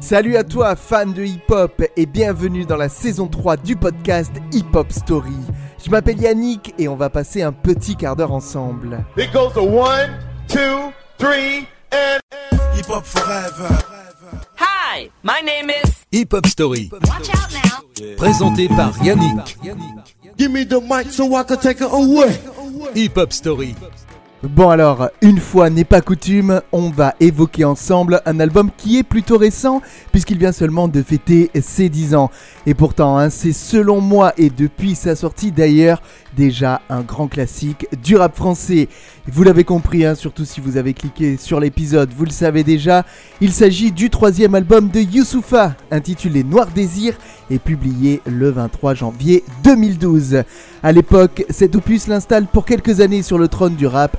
[0.00, 4.64] Salut à toi, fan de hip-hop, et bienvenue dans la saison 3 du podcast Hip
[4.74, 5.34] Hop Story.
[5.84, 9.04] Je m'appelle Yannick et on va passer un petit quart d'heure ensemble.
[9.16, 10.10] It goes to one,
[10.48, 12.20] two, three, and.
[12.76, 13.68] Hip Hop Forever.
[14.58, 15.90] Hi, my name is.
[16.12, 18.14] Hip Hop Story, Watch out now.
[18.16, 19.58] présenté par Yannick.
[20.38, 22.38] Give me the mic so I can take it away.
[22.94, 23.74] Hip Hop Story,
[24.44, 29.02] Bon alors, une fois n'est pas coutume, on va évoquer ensemble un album qui est
[29.02, 29.82] plutôt récent
[30.12, 32.30] puisqu'il vient seulement de fêter ses 10 ans.
[32.64, 36.00] Et pourtant, hein, c'est selon moi et depuis sa sortie d'ailleurs
[36.36, 38.88] déjà un grand classique du rap français.
[39.26, 43.04] Vous l'avez compris, hein, surtout si vous avez cliqué sur l'épisode, vous le savez déjà,
[43.40, 47.14] il s'agit du troisième album de Youssoupha intitulé Noir Désir
[47.50, 50.44] et publié le 23 janvier 2012.
[50.82, 54.16] À l'époque, cet opus l'installe pour quelques années sur le trône du rap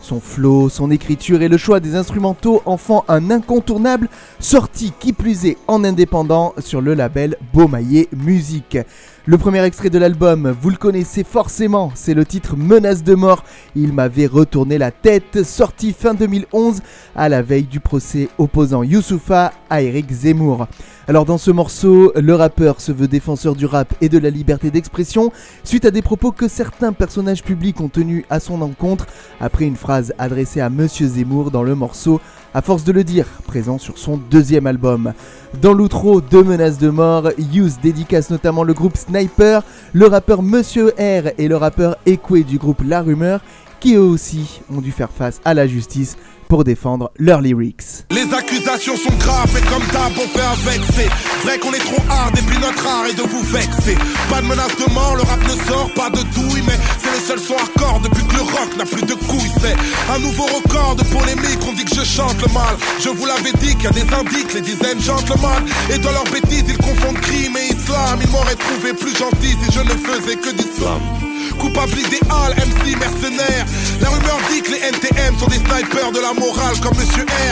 [0.00, 4.08] Son flow, son écriture et le choix des instrumentaux en font un incontournable,
[4.38, 8.78] sorti qui plus est en indépendant sur le label Beaumaillé Musique.
[9.24, 13.42] Le premier extrait de l'album, vous le connaissez forcément, c'est le titre Menace de mort.
[13.74, 16.80] Il m'avait retourné la tête, sorti fin 2011
[17.16, 20.68] à la veille du procès opposant Youssoupha à Eric Zemmour.
[21.08, 24.72] Alors dans ce morceau, le rappeur se veut défenseur du rap et de la liberté
[24.72, 25.30] d'expression
[25.62, 29.06] suite à des propos que certains personnages publics ont tenus à son encontre
[29.40, 32.20] après une phrase adressée à Monsieur Zemmour dans le morceau
[32.54, 35.12] à force de le dire, présent sur son deuxième album.
[35.62, 39.62] Dans l'outro de Menaces de mort, Hughes dédicace notamment le groupe Sniper,
[39.92, 43.42] le rappeur Monsieur R et le rappeur Ekwe du groupe La Rumeur,
[43.78, 46.16] qui eux aussi ont dû faire face à la justice
[46.48, 48.04] pour défendre leurs lyrics.
[48.10, 52.02] Les accusations sont graves et comme d'hab on fait avec C'est vrai qu'on est trop
[52.10, 53.96] hard et puis notre art est de vous vexer.
[54.30, 57.20] Pas de menace de mort, le rap ne sort pas de douille Mais c'est le
[57.20, 59.76] seul son hardcore depuis que le rock n'a plus de couilles C'est
[60.12, 62.76] un nouveau record de polémique, on dit que je chante le mal.
[63.00, 66.30] Je vous l'avais dit qu'il y a des indices, les dizaines gentlemen Et dans leurs
[66.30, 68.18] bêtises ils confondent crime et islam.
[68.22, 71.25] Ils m'auraient trouvé plus gentil si je ne faisais que du slam
[71.66, 73.66] Coupable idéal, MC mercenaire.
[74.00, 77.45] La rumeur dit que les NTM sont des snipers de la morale comme Monsieur R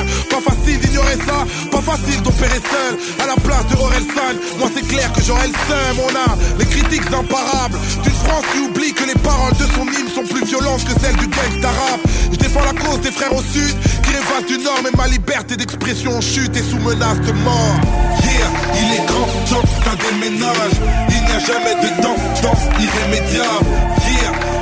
[1.84, 5.96] facile d'opérer seul À la place de Orelsan, moi c'est clair que j'aurais le seum.
[6.08, 10.08] On a les critiques imparables D'une France qui oublie que les paroles de son hymne
[10.08, 12.00] sont plus violentes que celles du gangsta rap.
[12.32, 15.56] Je défends la cause des frères au sud Qui rêvent du nord mais ma liberté
[15.56, 17.76] d'expression chute et sous menace de mort.
[18.24, 18.50] Yeah,
[18.80, 20.76] il est grand temps ça déménage.
[21.10, 23.66] Il n'y a jamais de tendance irrémédiable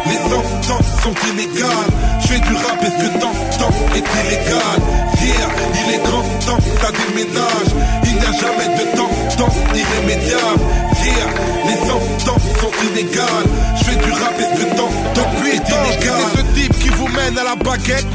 [0.07, 1.91] les sentences sont inégales.
[2.21, 4.79] Je fais du rap et ce que t'entends est illégal?
[5.23, 5.51] Yeah,
[5.87, 7.71] il est grand temps ça déménage.
[8.05, 10.63] Il n'y a jamais de tendance irrémédiable.
[11.05, 11.31] Yeah,
[11.67, 13.49] les sentences sont inégales.
[13.77, 16.21] Je fais du rap et ce que t'entends est illégal?
[16.35, 18.07] C'est ce type qui vous mène à la baguette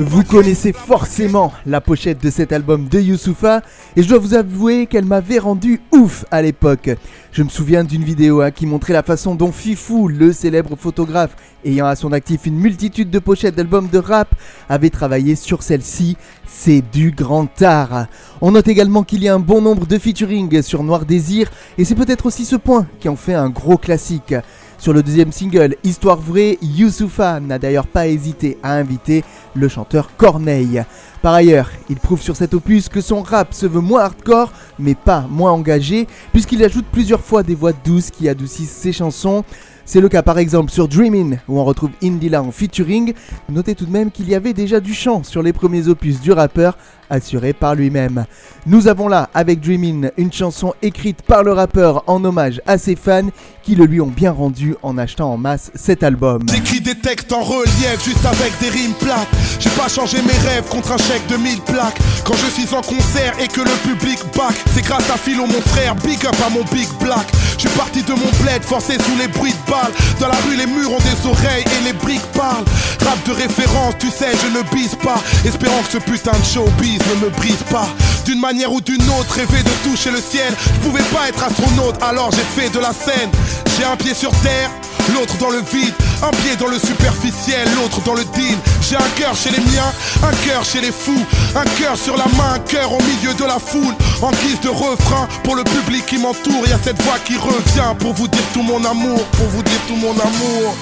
[0.00, 3.62] Vous connaissez forcément la pochette de cet album de Youssoupha
[3.96, 6.90] et je dois vous avouer qu'elle m'avait rendu ouf à l'époque.
[7.32, 11.36] Je me souviens d'une vidéo hein, qui montrait la façon dont Fifou, le célèbre photographe
[11.64, 14.34] ayant à son actif une multitude de pochettes d'albums de rap,
[14.68, 16.16] avait travaillé sur celle-ci.
[16.46, 18.06] C'est du grand art.
[18.40, 21.84] On note également qu'il y a un bon nombre de featuring sur Noir Désir et
[21.84, 24.34] c'est peut-être aussi ce point qui en fait un gros classique.
[24.78, 29.24] Sur le deuxième single, Histoire vraie, Youssoupha n'a d'ailleurs pas hésité à inviter
[29.54, 30.84] le chanteur Corneille.
[31.20, 34.94] Par ailleurs, il prouve sur cet opus que son rap se veut moins hardcore, mais
[34.94, 39.42] pas moins engagé, puisqu'il ajoute plusieurs fois des voix douces qui adoucissent ses chansons.
[39.84, 43.14] C'est le cas par exemple sur Dreamin', où on retrouve Indila en featuring.
[43.48, 46.30] Notez tout de même qu'il y avait déjà du chant sur les premiers opus du
[46.30, 46.78] rappeur,
[47.10, 48.24] assuré par lui-même.
[48.66, 52.96] Nous avons là, avec Dreamin', une chanson écrite par le rappeur en hommage à ses
[52.96, 53.28] fans,
[53.62, 56.40] qui le lui ont bien rendu en achetant en masse cet album.
[56.50, 59.28] J'écris des textes en relief juste avec des rimes plates.
[59.60, 61.98] J'ai pas changé mes rêves contre un chèque de 1000 plaques.
[62.24, 65.60] Quand je suis en concert et que le public back C'est grâce à Philo mon
[65.60, 67.26] frère, big up à mon big black.
[67.58, 69.92] Je suis parti de mon bled forcé sous les bruits de balles.
[70.20, 72.64] Dans la rue les murs ont des oreilles et les briques parlent.
[73.04, 75.20] Rap de référence tu sais je ne bise pas.
[75.44, 77.88] Espérant que ce putain de showbiz ne me brise pas
[78.24, 82.02] D'une manière ou d'une autre rêver de toucher le ciel Je pouvais pas être astronaute
[82.02, 83.30] alors j'ai fait de la scène
[83.76, 84.70] J'ai un pied sur terre
[85.14, 88.56] L'autre dans le vide, un pied dans le superficiel, l'autre dans le deal.
[88.82, 89.90] J'ai un cœur chez les miens,
[90.22, 91.24] un cœur chez les fous,
[91.54, 93.94] un cœur sur la main, un cœur au milieu de la foule.
[94.20, 97.94] En guise de refrain pour le public qui m'entoure, y a cette voix qui revient
[97.98, 100.76] pour vous dire tout mon amour, pour vous dire tout mon amour.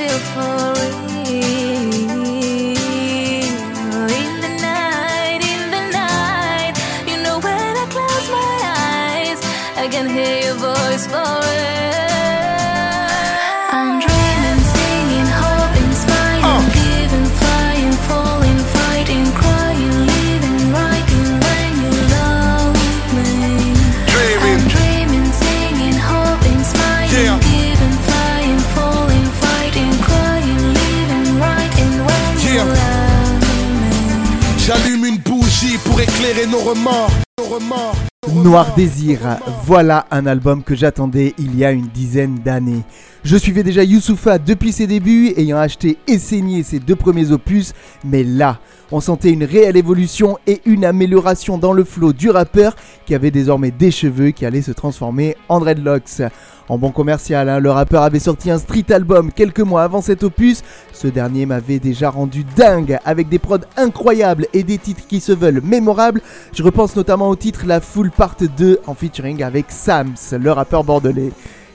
[0.00, 1.90] Feel for real.
[4.20, 6.74] In the night, in the night,
[7.06, 8.54] you know when I close my
[8.88, 9.38] eyes,
[9.76, 12.09] I can hear your voice for
[35.84, 37.29] pour éclairer nos remords.
[38.34, 38.74] Noir.
[38.76, 39.18] Désir,
[39.64, 42.82] voilà un album que j'attendais il y a une dizaine d'années.
[43.24, 47.72] Je suivais déjà Youssoupha depuis ses débuts, ayant acheté et saigné ses deux premiers opus,
[48.04, 48.58] mais là,
[48.92, 52.74] on sentait une réelle évolution et une amélioration dans le flow du rappeur
[53.06, 56.22] qui avait désormais des cheveux qui allaient se transformer en dreadlocks.
[56.68, 60.22] En bon commercial, hein, le rappeur avait sorti un street album quelques mois avant cet
[60.22, 60.62] opus.
[60.92, 65.32] Ce dernier m'avait déjà rendu dingue avec des prods incroyables et des titres qui se
[65.32, 66.22] veulent mémorables.
[66.54, 70.82] Je repense notamment au titre La Full Part 2 en featuring avec Sams, le rappeur
[70.82, 71.30] bordelais.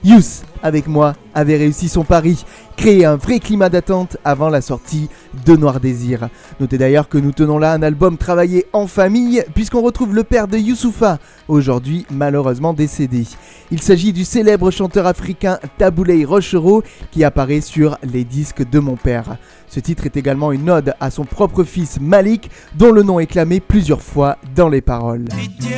[0.05, 2.45] Yous, avec moi, avait réussi son pari,
[2.77, 5.09] créer un vrai climat d'attente avant la sortie
[5.47, 6.29] de Noir Désir.
[6.59, 10.47] Notez d'ailleurs que nous tenons là un album travaillé en famille, puisqu'on retrouve le père
[10.47, 11.17] de Youssoufa,
[11.47, 13.23] aujourd'hui malheureusement décédé.
[13.71, 18.97] Il s'agit du célèbre chanteur africain Tabouley Rochereau qui apparaît sur les disques de mon
[18.97, 19.37] père.
[19.67, 23.25] Ce titre est également une ode à son propre fils Malik, dont le nom est
[23.25, 25.25] clamé plusieurs fois dans les paroles.
[25.35, 25.77] Pitié,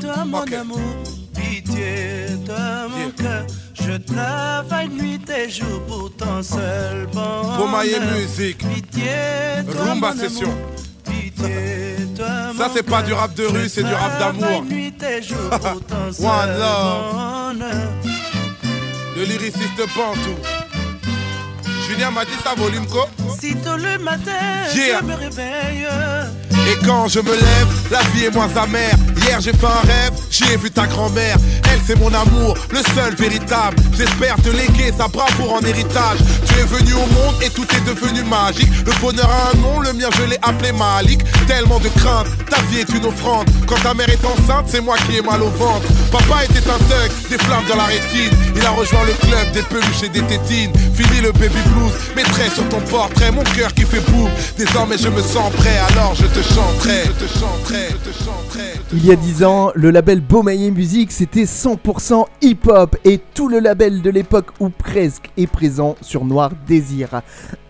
[0.00, 0.80] toi mon amour,
[1.34, 2.17] pitié,
[3.90, 7.56] Je travaille nuit et jour pour ton seul bonheur.
[7.56, 8.58] Bomaye musique.
[8.58, 9.04] Pitié,
[9.72, 10.48] toi Rumba mon session.
[10.50, 10.66] amour,
[11.04, 12.26] Pitié, toi
[12.58, 14.62] Ça, c'est pas du rap de rue, c'est du rap d'amour.
[14.64, 17.56] nuit et jour pour ton seul One love.
[17.56, 17.88] bonheur.
[19.16, 20.36] Le lyriciste Bantou.
[21.88, 23.06] Julien m'a dit ça, volume co.
[23.40, 24.30] Si tôt le matin,
[24.74, 24.98] Yeah.
[25.00, 25.88] je me réveille.
[26.70, 28.94] Et quand je me lève, la vie est moins amère.
[29.22, 31.36] Hier j'ai fait un rêve, j'ai vu ta grand-mère.
[31.78, 33.76] Elle c'est mon amour, le seul véritable.
[33.96, 36.18] J'espère te léguer sa bravoure en héritage.
[36.46, 38.70] Tu es venu au monde et tout est devenu magique.
[38.86, 41.20] Le bonheur a un nom, le mien je l'ai appelé Malik.
[41.46, 43.48] Tellement de crainte, ta vie est une offrande.
[43.66, 45.86] Quand ta mère est enceinte, c'est moi qui ai mal au ventre.
[46.10, 48.32] Papa était un thug, des flammes dans la rétine.
[48.56, 50.72] Il a rejoint le club des peluches et des tétines.
[50.94, 54.30] Fini le baby blues, mettrai sur ton portrait mon cœur qui fait boum.
[54.56, 58.72] Désormais je me sens prêt, alors je te chanterai, je te chanterai, je te chanterai.
[58.74, 63.20] je te Il y a 10 ans, le label Beaumayer Music c'était 100% hip-hop et
[63.34, 67.20] tout le label de l'époque ou presque est présent sur Noir Désir.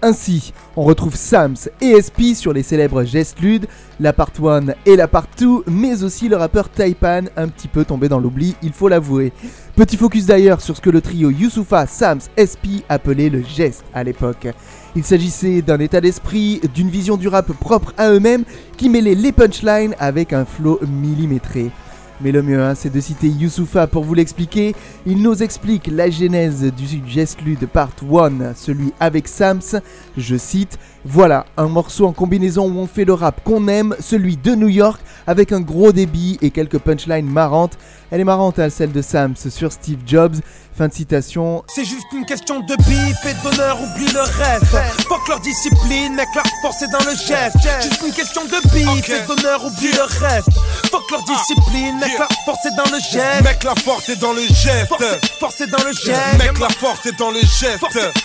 [0.02, 3.02] Ainsi, on retrouve Sams et SP sur les célèbres
[3.42, 3.66] Ludes,
[3.98, 7.84] la part 1 et la part 2, mais aussi le rappeur Taipan, un petit peu
[7.84, 9.32] tombé dans l'oubli, il faut l'avouer.
[9.74, 14.04] Petit focus d'ailleurs sur ce que le trio Youssoufa, Sams, SP appelait le geste à
[14.04, 14.46] l'époque.
[14.94, 18.44] Il s'agissait d'un état d'esprit, d'une vision du rap propre à eux-mêmes
[18.76, 21.72] qui mêlait les punchlines avec un flow millimétré.
[22.20, 24.74] Mais le mieux, hein, c'est de citer Youssoufa pour vous l'expliquer.
[25.06, 29.80] Il nous explique la genèse du geste de part 1, celui avec Sams.
[30.16, 30.78] Je cite
[31.10, 34.68] Voilà, un morceau en combinaison où on fait le rap qu'on aime, celui de New
[34.68, 37.78] York, avec un gros débit et quelques punchlines marrantes.
[38.10, 40.36] Elle est marrante, hein, celle de Sams sur Steve Jobs.
[40.76, 41.64] Fin de citation.
[41.66, 44.76] C'est juste une question de bif et d'honneur, oublie le reste.
[45.08, 47.56] Fuck leur discipline, mec, la force est dans le geste.
[47.82, 49.08] Juste une question de bif Ok.
[49.08, 50.48] et d'honneur, oublie le reste.
[50.88, 52.18] Fuck leur discipline, mec, Yeah.
[52.20, 53.42] la force est dans le geste.
[53.42, 54.86] Mec, la force est dans le geste.
[54.88, 55.04] Force,
[55.40, 56.38] force est dans le geste.
[56.38, 57.78] Mec, la force est dans le geste.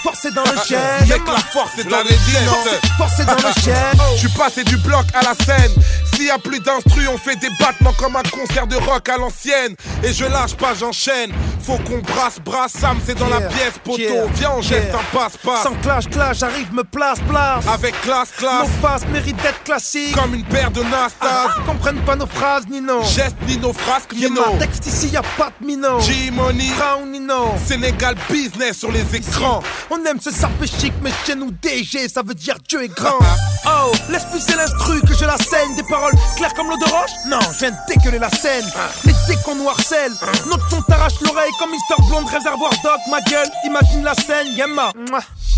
[0.04, 1.10] Force est dans le geste.
[1.10, 2.73] Mec, la force est dans le geste.
[2.74, 3.42] Est dans le.
[4.16, 5.72] Je suis passé du bloc à la scène.
[6.14, 9.18] S'il y a plus d'instru, on fait des battements comme un concert de rock à
[9.18, 9.76] l'ancienne.
[10.04, 11.32] Et je lâche pas, j'enchaîne.
[11.64, 12.74] Faut qu'on brasse, brasse.
[12.74, 14.00] Sam, c'est dans la pièce, poteau.
[14.02, 14.26] Yeah.
[14.36, 14.96] Viens, on geste Yeah.
[15.00, 15.64] un passe-passe.
[15.64, 17.66] Sans clash, clash, j'arrive, me place, place.
[17.74, 18.68] Avec classe, classe.
[18.68, 20.16] Nos faces méritent d'être classiques.
[20.16, 21.50] Comme une paire de Nastas.
[21.66, 23.02] Comprennent pas nos phrases, Nino.
[23.04, 24.42] Geste Nino, frasque Y'a Nino.
[24.54, 26.00] ma texte ici, y'a pas de Mino.
[26.02, 26.68] G-Money.
[26.78, 27.54] Crown Nino.
[27.66, 29.62] Sénégal business sur les écrans.
[29.90, 33.20] On aime ce sarpe chic, mais chez nous DG, ça veut dire Dieu est grand.
[33.66, 35.76] Oh, laisse pousser l'instru que je la scène.
[35.78, 37.12] Des paroles claires comme l'eau de roche?
[37.28, 38.66] Non, je viens de dégueuler la scène.
[39.06, 40.12] Les dès qu'on nous harcèle,
[40.50, 43.50] notre son t'arrache l'oreille comme Mister Blonde, réservoir Doc, ma gueule.
[43.66, 44.92] Imagine la scène, Yemma.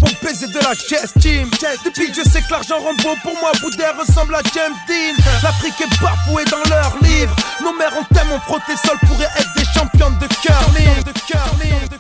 [0.02, 1.50] Bon baiser de la gestime.
[1.86, 5.16] Depuis que je sais que l'argent rend beau, pour moi, Bouddha ressemble à James Dean.
[5.44, 7.36] L'Afrique est bafouée dans leurs livres.
[7.62, 11.95] Nos mères ont tellement frotté sol pourraient être des championnes de curling.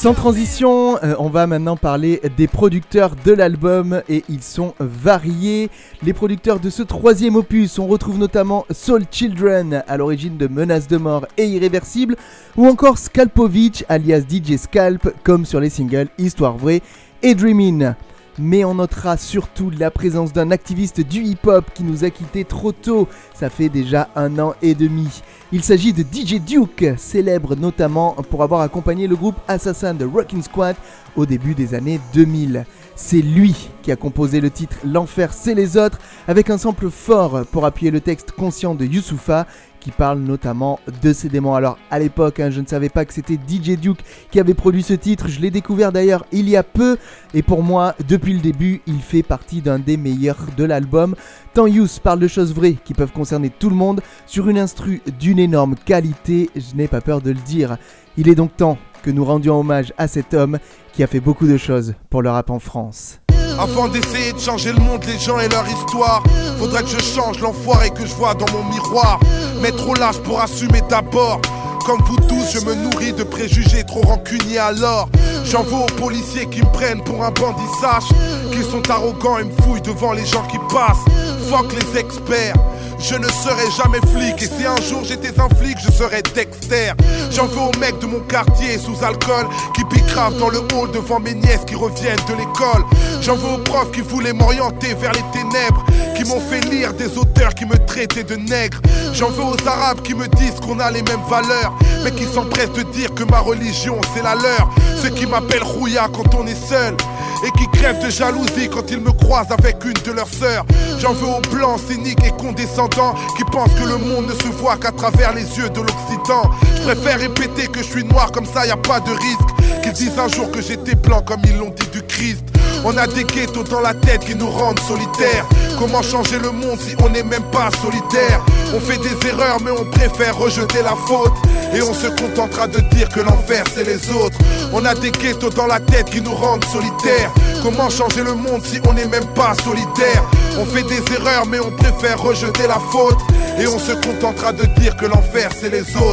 [0.00, 5.68] Sans transition, euh, on va maintenant parler des producteurs de l'album et ils sont variés.
[6.02, 10.88] Les producteurs de ce troisième opus, on retrouve notamment Soul Children à l'origine de Menace
[10.88, 12.16] de mort et Irréversible
[12.56, 16.80] ou encore Scalpovich alias DJ Scalp comme sur les singles Histoire vraie
[17.22, 17.94] et Dreamin'.
[18.42, 22.72] Mais on notera surtout la présence d'un activiste du hip-hop qui nous a quittés trop
[22.72, 25.20] tôt, ça fait déjà un an et demi.
[25.52, 30.42] Il s'agit de DJ Duke, célèbre notamment pour avoir accompagné le groupe Assassin de Rockin'
[30.42, 30.76] Squad
[31.16, 32.64] au début des années 2000.
[32.96, 37.44] C'est lui qui a composé le titre L'enfer c'est les autres avec un sample fort
[37.52, 39.46] pour appuyer le texte conscient de Youssoufa
[39.80, 41.54] qui parle notamment de ces démons.
[41.54, 44.82] Alors à l'époque, hein, je ne savais pas que c'était DJ Duke qui avait produit
[44.82, 46.98] ce titre, je l'ai découvert d'ailleurs il y a peu,
[47.34, 51.14] et pour moi, depuis le début, il fait partie d'un des meilleurs de l'album.
[51.54, 55.00] Tant Youth parle de choses vraies qui peuvent concerner tout le monde, sur une instru
[55.18, 57.76] d'une énorme qualité, je n'ai pas peur de le dire.
[58.16, 60.58] Il est donc temps que nous rendions hommage à cet homme
[60.92, 63.19] qui a fait beaucoup de choses pour le rap en France.
[63.60, 66.22] Avant d'essayer de changer le monde, les gens et leur histoire.
[66.58, 69.20] Faudrait que je change l'enfoiré que je vois dans mon miroir.
[69.60, 71.42] Mais trop lâche pour assumer d'abord.
[71.84, 75.10] Comme vous tous, je me nourris de préjugés trop rancuniers alors.
[75.44, 78.08] J'en veux aux policiers qui me prennent pour un bandit sache
[78.50, 81.04] Qu'ils sont arrogants et me fouillent devant les gens qui passent.
[81.50, 82.54] Fuck les experts
[83.02, 84.42] je ne serai jamais flic.
[84.42, 86.92] Et si un jour j'étais un flic je serais Dexter.
[87.30, 91.20] J'en veux aux mecs de mon quartier sous alcool Qui picravent dans le hall devant
[91.20, 92.84] mes nièces qui reviennent de l'école.
[93.20, 95.84] J'en veux aux profs qui voulaient m'orienter vers les ténèbres
[96.16, 98.78] Qui m'ont fait lire des auteurs qui me traitaient de nègre.
[99.12, 102.72] J'en veux aux arabes qui me disent qu'on a les mêmes valeurs Mais qui s'empressent
[102.72, 104.70] de dire que ma religion c'est la leur.
[105.02, 106.96] Ceux qui m'appellent Rouya quand on est seul
[107.44, 110.64] et qui crèvent de jalousie quand ils me croisent avec une de leurs sœurs.
[110.98, 114.76] J'en veux aux blancs, cyniques et condescendants qui pensent que le monde ne se voit
[114.76, 116.50] qu'à travers les yeux de l'Occident.
[116.76, 119.82] Je préfère répéter que je suis noir comme ça, y a pas de risque.
[119.82, 122.44] Qu'ils disent un jour que j'étais blanc comme ils l'ont dit du Christ.
[122.84, 125.46] On a des ghettos dans la tête qui nous rendent solitaires.
[125.78, 128.40] Comment changer le monde si on n'est même pas solitaire?
[128.74, 131.32] On fait des erreurs mais on préfère rejeter la faute.
[131.74, 134.38] Et on se contentera de dire que l'enfer c'est les autres.
[134.72, 137.32] On a des ghettos dans la tête qui nous rendent solitaires.
[137.62, 140.24] Comment changer le monde si on n'est même pas solidaire
[140.58, 143.18] On fait des erreurs mais on préfère rejeter la faute.
[143.58, 146.10] Et on se contentera de dire que l'enfer c'est les autres.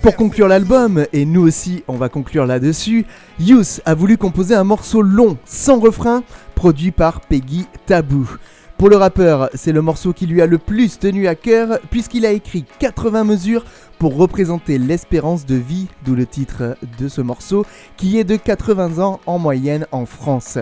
[0.00, 3.06] Pour conclure l'album, et nous aussi on va conclure là-dessus,
[3.40, 6.22] Youth a voulu composer un morceau long, sans refrain,
[6.54, 8.28] produit par Peggy Taboo.
[8.84, 12.26] Pour le rappeur, c'est le morceau qui lui a le plus tenu à cœur puisqu'il
[12.26, 13.64] a écrit 80 mesures
[13.98, 17.64] pour représenter l'espérance de vie, d'où le titre de ce morceau,
[17.96, 20.58] qui est de 80 ans en moyenne en France.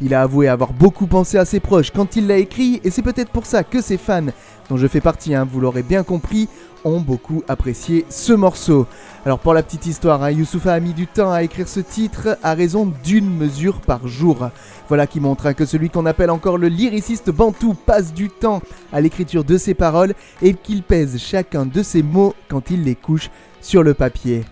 [0.00, 3.02] Il a avoué avoir beaucoup pensé à ses proches quand il l'a écrit et c'est
[3.02, 4.26] peut-être pour ça que ses fans,
[4.68, 6.48] dont je fais partie, hein, vous l'aurez bien compris,
[6.84, 8.86] ont beaucoup apprécié ce morceau.
[9.24, 12.38] Alors pour la petite histoire, hein, Youssoufa a mis du temps à écrire ce titre
[12.42, 14.50] à raison d'une mesure par jour.
[14.88, 18.60] Voilà qui montre hein, que celui qu'on appelle encore le lyriciste bantou passe du temps
[18.92, 22.96] à l'écriture de ses paroles et qu'il pèse chacun de ses mots quand il les
[22.96, 24.44] couche sur le papier.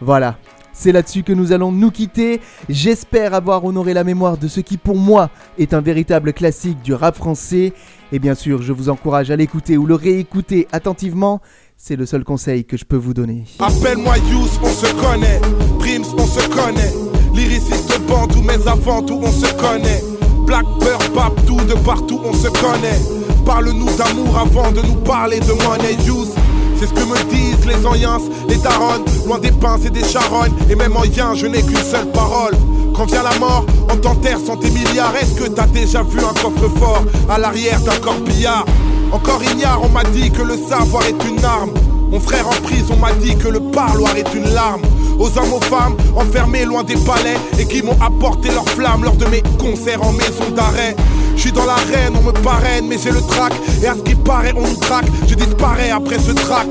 [0.00, 0.36] Voilà,
[0.72, 2.40] c'est là-dessus que nous allons nous quitter.
[2.68, 6.94] J'espère avoir honoré la mémoire de ce qui pour moi est un véritable classique du
[6.94, 7.72] rap français.
[8.12, 11.40] Et bien sûr, je vous encourage à l'écouter ou le réécouter attentivement.
[11.76, 13.44] C'est le seul conseil que je peux vous donner.
[13.58, 15.40] Appelle-moi Yous, on se connaît.
[15.78, 16.92] Prims, on se connaît.
[17.34, 20.02] Lyriciste bandou, mais avant tout, on se connaît.
[20.46, 20.98] Black Peur,
[21.46, 23.00] tout de partout, on se connaît.
[23.46, 26.34] Parle-nous d'amour avant de nous parler de monnaie Yous.
[26.82, 30.52] C'est ce que me disent les anciens, les daronnes, loin des pinces et des charognes.
[30.68, 32.54] Et même en yin, je n'ai qu'une seule parole.
[32.92, 35.14] Quand vient la mort, on t'enterre sans tes milliards.
[35.14, 38.64] Est-ce que t'as déjà vu un coffre-fort à l'arrière d'un corbillard?
[39.12, 41.70] Encore ignare, on m'a dit que le savoir est une arme.
[42.10, 44.82] Mon frère en prison m'a dit que le parloir est une larme.
[45.20, 49.14] Aux hommes, aux femmes, enfermés loin des palais et qui m'ont apporté leur flamme lors
[49.14, 50.96] de mes concerts en maison d'arrêt.
[51.36, 53.52] Je suis dans l'arène, on me parraine, mais j'ai le trac.
[53.82, 55.06] Et à ce qui paraît, on nous traque.
[55.26, 56.66] Je disparais après ce trac,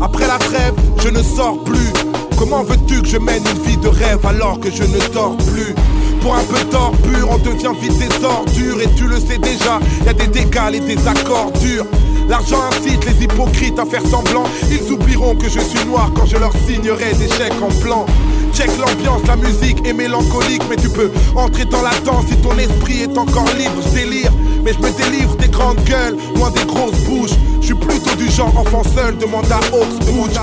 [0.00, 1.92] Après la trêve, je ne sors plus.
[2.38, 5.74] Comment veux-tu que je mène une vie de rêve alors que je ne dors plus?
[6.20, 8.80] Pour un peu d'or pur, on devient vite des ordures.
[8.80, 11.86] Et tu le sais déjà, y a des dégâts et des accords durs.
[12.28, 14.44] L'argent incite les hypocrites à faire semblant.
[14.70, 18.06] Ils oublieront que je suis noir quand je leur signerai des chèques en blanc.
[18.54, 22.56] Check l'ambiance, la musique est mélancolique Mais tu peux entrer dans la danse si ton
[22.58, 23.82] esprit est encore libre.
[23.94, 24.30] Délire,
[24.62, 28.28] mais je me délivre des grandes gueules Moins des grosses bouches Je suis plutôt du
[28.30, 30.36] genre enfant seul Demande à Oxbridge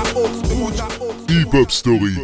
[1.28, 2.14] Hip Hop Story.